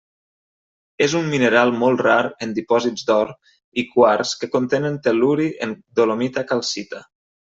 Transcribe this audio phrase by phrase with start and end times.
[1.07, 3.35] És un mineral molt rar en dipòsits d'or
[3.83, 7.05] i quars que contenen tel·luri en dolomita–calcita.